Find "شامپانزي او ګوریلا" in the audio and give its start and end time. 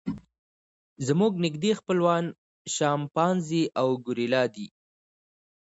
2.75-4.43